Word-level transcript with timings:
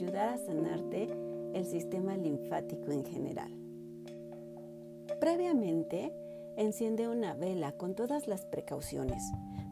ayudar 0.00 0.30
a 0.30 0.38
sanarte 0.38 1.08
el 1.52 1.66
sistema 1.66 2.16
linfático 2.16 2.90
en 2.90 3.04
general. 3.04 3.52
Previamente, 5.20 6.10
enciende 6.56 7.06
una 7.06 7.34
vela 7.34 7.72
con 7.72 7.94
todas 7.94 8.26
las 8.26 8.46
precauciones 8.46 9.22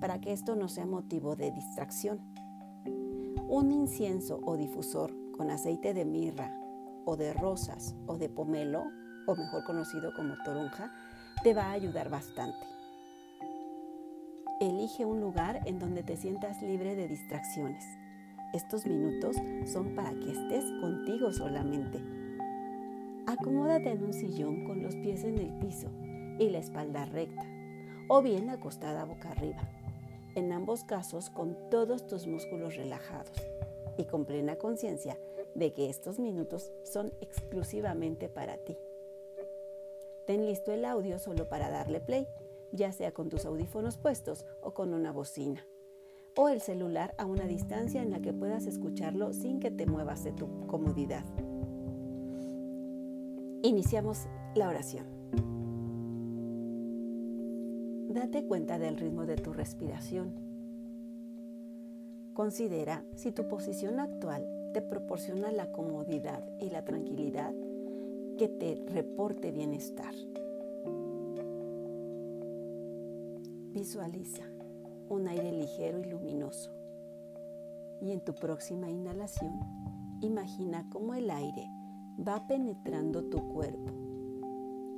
para 0.01 0.20
que 0.20 0.33
esto 0.33 0.55
no 0.55 0.69
sea 0.69 0.84
motivo 0.84 1.34
de 1.34 1.51
distracción. 1.51 2.20
Un 3.48 3.73
incienso 3.73 4.38
o 4.45 4.59
difusor 4.59 5.14
con 5.34 5.51
aceite 5.51 5.95
de 5.95 6.05
mirra 6.05 6.52
o 7.06 7.16
de 7.16 7.33
rosas 7.33 7.95
o 8.06 8.19
de 8.19 8.29
pomelo, 8.29 8.84
o 9.27 9.34
mejor 9.34 9.65
conocido 9.65 10.12
como 10.15 10.34
toronja, 10.45 10.92
te 11.42 11.55
va 11.55 11.65
a 11.65 11.73
ayudar 11.73 12.10
bastante. 12.10 12.66
Elige 14.60 15.06
un 15.06 15.23
lugar 15.23 15.62
en 15.65 15.79
donde 15.79 16.02
te 16.02 16.19
sientas 16.19 16.60
libre 16.60 16.97
de 16.97 17.09
distracciones. 17.09 17.84
Estos 18.55 18.87
minutos 18.87 19.37
son 19.66 19.95
para 19.95 20.11
que 20.15 20.30
estés 20.33 20.65
contigo 20.80 21.33
solamente. 21.33 22.01
Acomódate 23.27 23.91
en 23.91 24.02
un 24.02 24.15
sillón 24.15 24.65
con 24.65 24.83
los 24.83 24.97
pies 24.97 25.25
en 25.25 25.37
el 25.39 25.52
piso 25.59 25.91
y 26.39 26.48
la 26.48 26.59
espalda 26.59 27.05
recta, 27.05 27.45
o 28.09 28.23
bien 28.23 28.48
acostada 28.48 29.05
boca 29.05 29.33
arriba. 29.33 29.69
En 30.34 30.51
ambos 30.53 30.83
casos 30.83 31.29
con 31.29 31.59
todos 31.69 32.06
tus 32.06 32.27
músculos 32.27 32.77
relajados 32.77 33.37
y 33.98 34.05
con 34.05 34.25
plena 34.25 34.56
conciencia 34.56 35.19
de 35.55 35.75
que 35.75 35.91
estos 35.91 36.19
minutos 36.19 36.73
son 36.84 37.12
exclusivamente 37.20 38.30
para 38.30 38.56
ti. 38.56 38.78
Ten 40.27 40.47
listo 40.47 40.73
el 40.73 40.87
audio 40.87 41.19
solo 41.19 41.51
para 41.51 41.69
darle 41.69 42.01
play, 42.01 42.27
ya 42.73 42.92
sea 42.92 43.12
con 43.12 43.28
tus 43.28 43.45
audífonos 43.45 43.98
puestos 43.98 44.47
o 44.62 44.73
con 44.73 44.95
una 44.95 45.12
bocina, 45.12 45.67
o 46.41 46.48
el 46.48 46.60
celular 46.60 47.16
a 47.19 47.27
una 47.27 47.48
distancia 47.48 48.00
en 48.00 48.12
la 48.12 48.20
que 48.20 48.33
puedas 48.33 48.69
escucharlo 48.69 49.33
sin 49.33 49.58
que 49.58 49.72
te 49.72 49.86
muevas 49.86 50.22
de 50.22 50.31
tu 50.31 50.69
comodidad. 50.69 51.25
Iniciamos 53.64 54.28
la 54.55 54.69
oración. 54.69 55.05
Date 58.11 58.47
cuenta 58.47 58.78
del 58.78 58.98
ritmo 58.98 59.27
de 59.27 59.34
tu 59.34 59.53
respiración. 59.53 60.33
Considera 62.34 63.05
si 63.16 63.33
tu 63.33 63.48
posición 63.48 63.98
actual 63.98 64.48
te 64.72 64.81
proporciona 64.81 65.50
la 65.50 65.72
comodidad 65.72 66.48
y 66.61 66.70
la 66.70 66.84
tranquilidad 66.84 67.53
que 68.39 68.47
te 68.47 68.81
reporte 68.86 69.50
bienestar. 69.50 70.14
Visualiza 73.72 74.44
un 75.09 75.28
aire 75.28 75.53
ligero 75.53 76.01
y 76.01 76.05
luminoso. 76.05 76.70
Y 78.01 78.12
en 78.12 78.20
tu 78.20 78.34
próxima 78.34 78.91
inhalación, 78.91 79.61
imagina 80.20 80.87
cómo 80.91 81.15
el 81.15 81.31
aire 81.31 81.70
va 82.19 82.47
penetrando 82.47 83.25
tu 83.25 83.48
cuerpo 83.48 83.92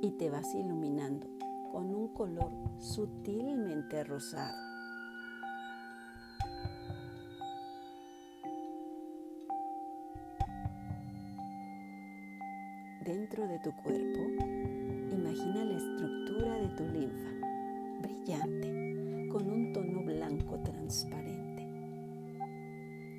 y 0.01 0.11
te 0.11 0.29
vas 0.29 0.53
iluminando 0.55 1.27
con 1.71 1.93
un 1.93 2.09
color 2.09 2.51
sutilmente 2.79 4.03
rosado. 4.03 4.71
Dentro 13.05 13.47
de 13.47 13.59
tu 13.59 13.71
cuerpo, 13.77 14.19
imagina 15.11 15.65
la 15.65 15.77
estructura 15.77 16.55
de 16.55 16.67
tu 16.69 16.83
linfa, 16.83 17.29
brillante, 18.01 18.90
con 19.31 19.49
un 19.49 19.71
tono 19.71 20.01
blanco 20.03 20.59
transparente, 20.59 21.65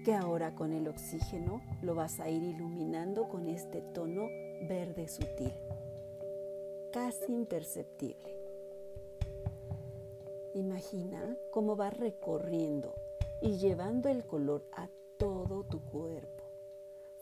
que 0.05 0.13
ahora 0.13 0.55
con 0.55 0.75
el 0.75 0.87
oxígeno 0.89 1.63
lo 1.81 1.95
vas 1.95 2.21
a 2.21 2.29
ir 2.29 2.43
iluminando 2.43 3.29
con 3.29 3.49
este 3.49 3.81
tono 3.81 4.27
verde 4.69 5.09
sutil, 5.09 5.53
casi 6.93 7.33
imperceptible. 7.33 8.37
Imagina 10.55 11.35
cómo 11.51 11.77
va 11.77 11.89
recorriendo 11.89 12.95
y 13.41 13.57
llevando 13.57 14.11
el 14.11 14.27
color 14.27 14.67
a 14.73 14.89
todo 15.19 15.65
tu 15.65 15.81
cuerpo, 15.81 16.45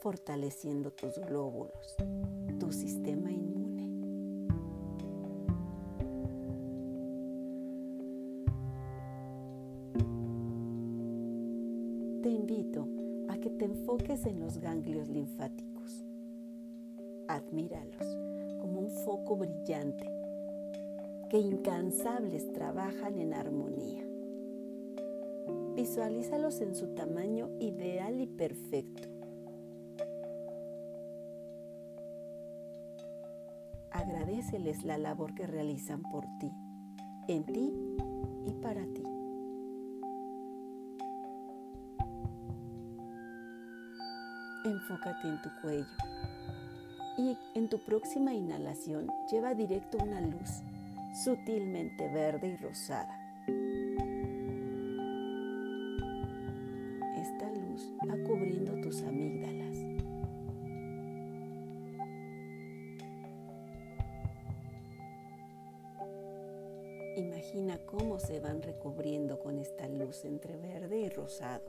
fortaleciendo 0.00 0.91
tus 0.91 1.17
glóbulos, 1.19 1.97
tu 2.59 2.73
sistema 2.73 3.31
inmune. 3.31 3.59
A 13.31 13.39
que 13.39 13.51
te 13.51 13.65
enfoques 13.65 14.27
en 14.27 14.41
los 14.41 14.59
ganglios 14.59 15.09
linfáticos. 15.09 16.05
Admíralos 17.29 18.17
como 18.61 18.81
un 18.81 18.91
foco 18.91 19.37
brillante 19.37 20.05
que 21.31 21.39
incansables 21.39 22.53
trabajan 22.53 23.19
en 23.19 23.33
armonía. 23.35 24.05
Visualízalos 25.77 26.61
en 26.61 26.75
su 26.75 26.89
tamaño 26.95 27.49
ideal 27.61 28.21
y 28.21 28.27
perfecto 28.27 29.09
agradeceles 33.93 34.83
la 34.85 34.99
labor 34.99 35.35
que 35.35 35.47
realizan 35.47 36.03
por 36.03 36.25
ti, 36.39 36.51
en 37.29 37.45
ti 37.45 37.73
y 38.47 38.53
para 38.55 38.83
ti. 38.87 39.03
Enfócate 44.65 45.28
en 45.28 45.41
tu 45.43 45.48
cuello 45.62 45.87
y 47.16 47.37
en 47.54 47.69
tu 47.69 47.78
próxima 47.78 48.34
inhalación 48.34 49.09
lleva 49.31 49.54
directo 49.54 49.98
una 49.98 50.21
luz 50.21 50.62
sutilmente 51.25 52.12
verde 52.12 52.48
y 52.48 52.56
rosada. 52.56 53.16
Esta 57.16 57.50
luz 57.50 57.93
va 58.09 58.16
cubriendo 58.26 58.81
tus 58.81 59.03
amígdalas 59.03 59.60
Imagina 67.16 67.78
cómo 67.87 68.19
se 68.19 68.41
van 68.41 68.62
recubriendo 68.62 69.38
con 69.41 69.59
esta 69.59 69.88
luz 69.88 70.25
entre 70.25 70.56
verde 70.56 71.00
y 71.00 71.09
rosado. 71.09 71.65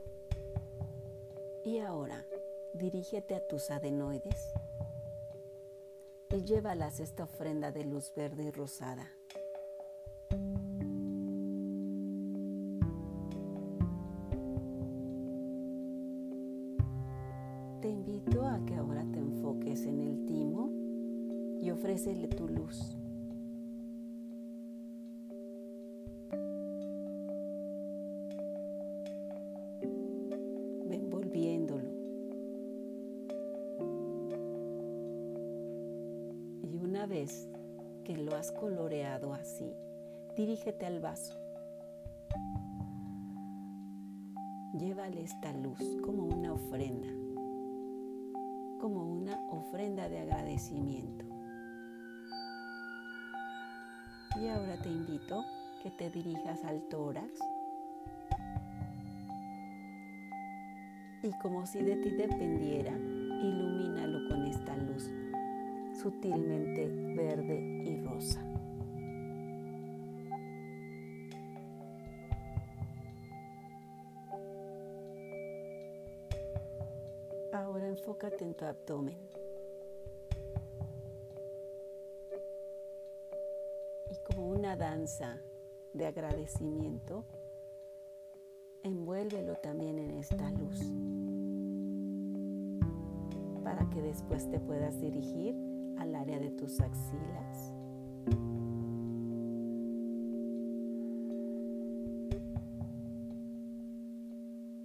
Y 1.64 1.78
ahora 1.78 2.24
dirígete 2.74 3.34
a 3.34 3.46
tus 3.46 3.70
adenoides 3.70 4.52
y 6.30 6.44
llévalas 6.44 7.00
esta 7.00 7.24
ofrenda 7.24 7.70
de 7.72 7.84
luz 7.84 8.12
verde 8.16 8.44
y 8.44 8.50
rosada. 8.50 9.06
Te 17.80 17.88
invito 17.88 18.46
a 18.46 18.64
que 18.64 18.74
ahora 18.76 19.04
te 19.12 19.18
enfoques 19.18 19.84
en 19.84 20.00
el 20.00 20.24
timo 20.24 20.70
y 21.60 21.70
ofrécele 21.70 22.28
tu 22.28 22.48
luz. 22.48 22.96
Que 38.04 38.16
lo 38.16 38.36
has 38.36 38.50
coloreado 38.52 39.32
así, 39.32 39.72
dirígete 40.36 40.86
al 40.86 41.00
vaso. 41.00 41.38
Llévale 44.78 45.22
esta 45.22 45.52
luz 45.52 45.78
como 46.04 46.24
una 46.24 46.52
ofrenda, 46.52 47.08
como 48.80 49.04
una 49.04 49.38
ofrenda 49.50 50.08
de 50.08 50.18
agradecimiento. 50.18 51.24
Y 54.40 54.48
ahora 54.48 54.80
te 54.82 54.88
invito 54.88 55.44
que 55.82 55.90
te 55.90 56.10
dirijas 56.10 56.64
al 56.64 56.80
tórax 56.88 57.38
y 61.22 61.30
como 61.40 61.66
si 61.66 61.82
de 61.82 61.96
ti 61.96 62.10
dependiera, 62.10 62.92
sutilmente 66.02 66.88
verde 67.14 67.60
y 67.84 67.96
rosa. 68.04 68.40
Ahora 77.52 77.86
enfócate 77.86 78.44
en 78.44 78.54
tu 78.54 78.64
abdomen. 78.64 79.16
Y 84.10 84.16
como 84.26 84.48
una 84.48 84.76
danza 84.76 85.40
de 85.92 86.06
agradecimiento, 86.06 87.24
envuélvelo 88.82 89.54
también 89.56 89.98
en 89.98 90.18
esta 90.18 90.50
luz. 90.50 90.80
para 93.62 93.88
que 93.90 94.02
después 94.02 94.50
te 94.50 94.58
puedas 94.58 95.00
dirigir 95.00 95.71
área 96.22 96.38
de 96.38 96.50
tus 96.52 96.80
axilas. 96.80 97.74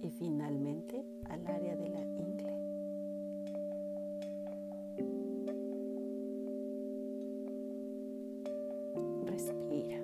Y 0.00 0.10
finalmente 0.10 1.04
al 1.28 1.46
área 1.46 1.76
de 1.76 1.88
la 1.90 2.02
ingle. 2.02 2.58
Respira. 9.26 9.98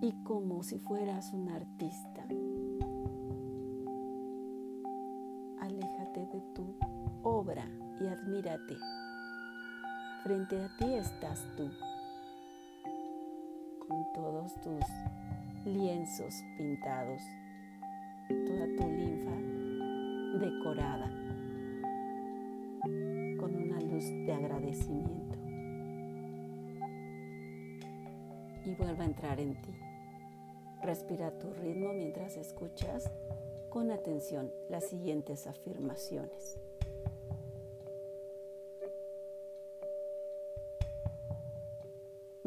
Y 0.00 0.12
como 0.24 0.62
si 0.62 0.78
fueras 0.78 1.32
un 1.32 1.48
artista, 1.50 2.11
Frente 10.22 10.60
a 10.62 10.68
ti 10.76 10.94
estás 10.94 11.40
tú, 11.56 11.70
con 13.88 14.12
todos 14.12 14.52
tus 14.60 14.84
lienzos 15.64 16.34
pintados, 16.58 17.22
toda 18.28 18.66
tu 18.76 18.88
linfa 18.90 19.32
decorada, 20.38 21.08
con 23.40 23.54
una 23.54 23.80
luz 23.80 24.04
de 24.26 24.32
agradecimiento. 24.34 25.38
Y 28.66 28.74
vuelva 28.74 29.04
a 29.04 29.06
entrar 29.06 29.40
en 29.40 29.54
ti. 29.62 29.72
Respira 30.82 31.38
tu 31.38 31.54
ritmo 31.54 31.94
mientras 31.94 32.36
escuchas 32.36 33.10
con 33.70 33.90
atención 33.90 34.50
las 34.68 34.90
siguientes 34.90 35.46
afirmaciones. 35.46 36.58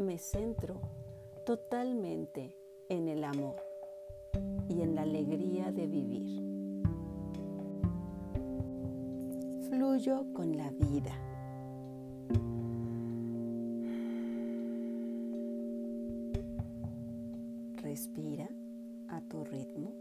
Me 0.05 0.19
centro 0.19 0.75
totalmente 1.45 2.55
en 2.89 3.07
el 3.07 3.23
amor 3.23 3.55
y 4.69 4.81
en 4.81 4.93
la 4.93 5.01
alegría 5.01 5.71
de 5.71 5.87
vivir. 5.87 6.43
Fluyo 9.67 10.27
con 10.33 10.55
la 10.55 10.69
vida. 10.69 11.11
Respira 17.81 18.47
a 19.07 19.21
tu 19.21 19.43
ritmo. 19.43 19.91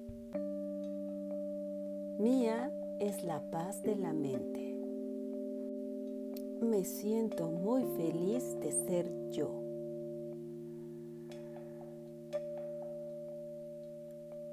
Mía 2.19 2.71
es 3.01 3.25
la 3.25 3.41
paz 3.51 3.83
de 3.83 3.97
la 3.97 4.13
mente. 4.13 4.79
Me 6.61 6.85
siento 6.85 7.51
muy 7.51 7.85
feliz 7.97 8.59
de 8.61 8.71
ser 8.87 9.31
yo. 9.31 9.64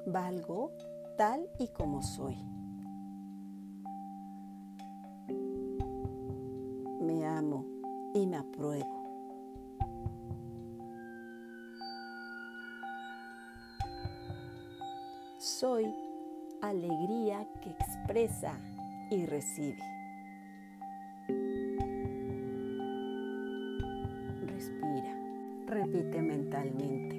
Valgo 0.06 0.71
tal 1.18 1.48
y 1.59 1.68
como 1.68 2.01
soy. 2.01 2.38
Me 7.01 7.25
amo 7.25 7.65
y 8.13 8.25
me 8.25 8.38
apruebo. 8.38 9.01
Soy 15.38 15.94
alegría 16.62 17.47
que 17.62 17.69
expresa 17.71 18.54
y 19.09 19.25
recibe. 19.25 19.83
Respira, 24.45 25.15
repite 25.68 26.21
mentalmente. 26.21 27.15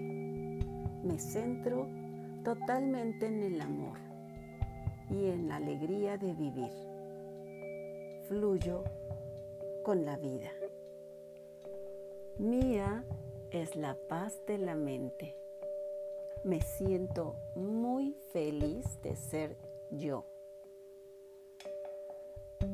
Me 1.02 1.19
centro 1.19 2.01
totalmente 2.43 3.27
en 3.27 3.43
el 3.43 3.61
amor 3.61 3.99
y 5.11 5.27
en 5.27 5.49
la 5.49 5.56
alegría 5.56 6.17
de 6.19 6.33
vivir. 6.33 6.73
Fluyo 8.29 8.85
con 9.85 10.05
la 10.05 10.17
vida. 10.17 10.50
Mía 12.39 13.05
es 13.50 13.77
la 13.77 13.97
paz 14.09 14.41
de 14.47 14.59
la 14.59 14.75
mente. 14.75 15.37
Me 16.44 16.61
siento 16.61 17.37
muy 17.55 18.17
feliz 18.33 18.85
de 19.03 19.15
ser 19.15 19.56
yo. 19.91 20.27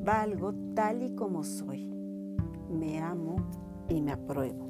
Valgo 0.01 0.53
tal 0.75 1.03
y 1.03 1.15
como 1.15 1.43
soy. 1.43 1.85
Me 2.69 2.99
amo 2.99 3.35
y 3.89 4.01
me 4.01 4.13
apruebo. 4.13 4.69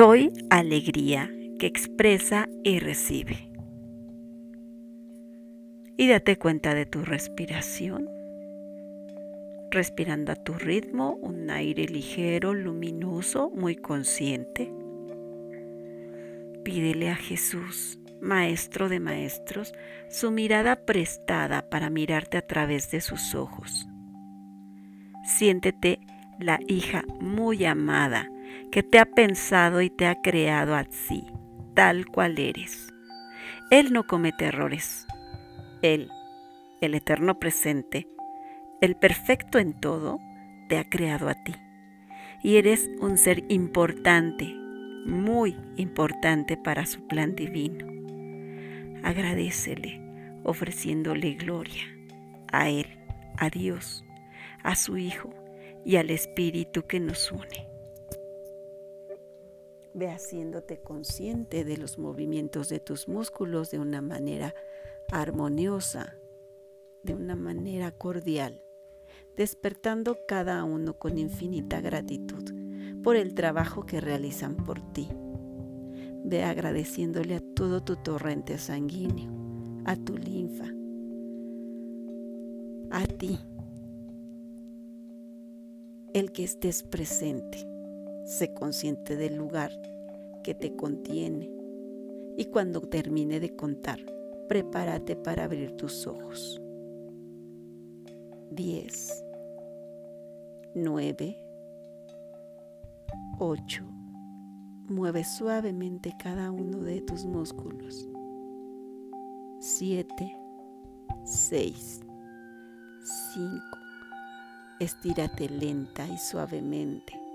Soy 0.00 0.32
alegría 0.48 1.30
que 1.58 1.66
expresa 1.66 2.48
y 2.64 2.78
recibe. 2.78 3.50
Y 5.98 6.08
date 6.08 6.38
cuenta 6.38 6.74
de 6.74 6.86
tu 6.86 7.04
respiración. 7.04 8.08
Respirando 9.70 10.32
a 10.32 10.36
tu 10.36 10.54
ritmo, 10.54 11.18
un 11.20 11.50
aire 11.50 11.84
ligero, 11.84 12.54
luminoso, 12.54 13.50
muy 13.54 13.76
consciente. 13.76 14.72
Pídele 16.64 17.10
a 17.10 17.16
Jesús, 17.16 17.98
Maestro 18.22 18.88
de 18.88 19.00
Maestros, 19.00 19.74
su 20.08 20.30
mirada 20.30 20.76
prestada 20.76 21.68
para 21.68 21.90
mirarte 21.90 22.38
a 22.38 22.46
través 22.46 22.90
de 22.90 23.02
sus 23.02 23.34
ojos. 23.34 23.86
Siéntete 25.24 26.00
la 26.38 26.58
hija 26.68 27.04
muy 27.20 27.66
amada 27.66 28.30
que 28.70 28.82
te 28.82 28.98
ha 28.98 29.06
pensado 29.06 29.82
y 29.82 29.90
te 29.90 30.06
ha 30.06 30.20
creado 30.20 30.74
así, 30.74 31.24
tal 31.74 32.06
cual 32.06 32.38
eres. 32.38 32.92
Él 33.70 33.92
no 33.92 34.06
comete 34.06 34.46
errores. 34.46 35.06
Él, 35.82 36.10
el 36.80 36.94
eterno 36.94 37.38
presente, 37.38 38.06
el 38.80 38.96
perfecto 38.96 39.58
en 39.58 39.78
todo, 39.78 40.18
te 40.68 40.78
ha 40.78 40.88
creado 40.88 41.28
a 41.28 41.34
ti. 41.34 41.54
Y 42.42 42.56
eres 42.56 42.88
un 43.00 43.18
ser 43.18 43.44
importante, 43.48 44.54
muy 45.06 45.56
importante 45.76 46.56
para 46.56 46.86
su 46.86 47.06
plan 47.06 47.34
divino. 47.34 47.86
Agradecele 49.02 50.00
ofreciéndole 50.44 51.34
gloria 51.34 51.84
a 52.52 52.68
Él, 52.70 52.86
a 53.36 53.50
Dios, 53.50 54.04
a 54.62 54.74
su 54.74 54.96
Hijo 54.96 55.30
y 55.84 55.96
al 55.96 56.10
Espíritu 56.10 56.86
que 56.86 57.00
nos 57.00 57.30
une. 57.30 57.69
Ve 59.92 60.08
haciéndote 60.08 60.80
consciente 60.80 61.64
de 61.64 61.76
los 61.76 61.98
movimientos 61.98 62.68
de 62.68 62.78
tus 62.78 63.08
músculos 63.08 63.70
de 63.70 63.80
una 63.80 64.00
manera 64.00 64.54
armoniosa, 65.10 66.14
de 67.02 67.14
una 67.14 67.34
manera 67.34 67.90
cordial, 67.90 68.62
despertando 69.36 70.18
cada 70.28 70.62
uno 70.62 70.98
con 70.98 71.18
infinita 71.18 71.80
gratitud 71.80 72.44
por 73.02 73.16
el 73.16 73.34
trabajo 73.34 73.84
que 73.84 74.00
realizan 74.00 74.56
por 74.56 74.80
ti. 74.92 75.08
Ve 76.22 76.44
agradeciéndole 76.44 77.36
a 77.36 77.40
todo 77.40 77.82
tu 77.82 77.96
torrente 77.96 78.58
sanguíneo, 78.58 79.32
a 79.86 79.96
tu 79.96 80.16
linfa, 80.16 80.66
a 82.90 83.06
ti, 83.06 83.40
el 86.12 86.30
que 86.30 86.44
estés 86.44 86.82
presente 86.84 87.69
Sé 88.30 88.54
consciente 88.54 89.16
del 89.16 89.34
lugar 89.34 89.72
que 90.44 90.54
te 90.54 90.76
contiene 90.76 91.50
y 92.36 92.44
cuando 92.44 92.80
termine 92.80 93.40
de 93.40 93.56
contar, 93.56 93.98
prepárate 94.48 95.16
para 95.16 95.42
abrir 95.42 95.72
tus 95.72 96.06
ojos. 96.06 96.62
10, 98.52 99.24
9, 100.76 101.36
8. 103.40 103.84
Mueve 104.86 105.24
suavemente 105.24 106.14
cada 106.16 106.52
uno 106.52 106.82
de 106.82 107.00
tus 107.00 107.24
músculos. 107.24 108.08
7, 109.58 110.36
6, 111.24 112.00
5. 113.34 113.60
Estírate 114.78 115.48
lenta 115.48 116.06
y 116.06 116.16
suavemente. 116.16 117.29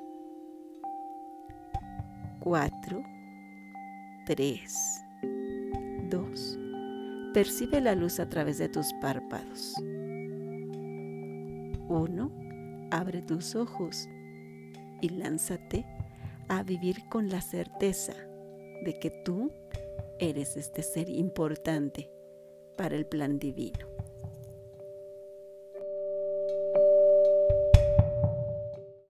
4, 2.45 3.03
3, 4.27 5.05
2. 6.11 6.59
Percibe 7.33 7.81
la 7.81 7.95
luz 7.95 8.19
a 8.19 8.29
través 8.29 8.59
de 8.59 8.69
tus 8.69 8.93
párpados. 9.01 9.73
1. 11.89 12.31
Abre 12.91 13.23
tus 13.23 13.55
ojos 13.55 14.07
y 15.01 15.09
lánzate 15.09 15.87
a 16.47 16.61
vivir 16.61 17.09
con 17.09 17.29
la 17.29 17.41
certeza 17.41 18.13
de 18.13 18.95
que 19.01 19.09
tú 19.25 19.51
eres 20.19 20.55
este 20.55 20.83
ser 20.83 21.09
importante 21.09 22.11
para 22.77 22.95
el 22.95 23.07
plan 23.07 23.39
divino. 23.39 23.94